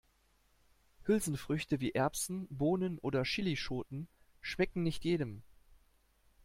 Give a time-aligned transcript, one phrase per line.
[1.03, 4.07] Hülsenfrüchte wie Erbsen, Bohnen oder Chillischoten
[4.41, 5.43] schmecken nicht jedem.